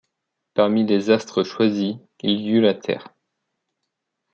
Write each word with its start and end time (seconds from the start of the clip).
Parmi 0.55 0.83
les 0.87 1.11
astres 1.11 1.43
choisis, 1.43 1.93
il 2.23 2.41
y 2.41 2.49
eut 2.53 2.59
la 2.61 2.73
Terre. 2.73 3.13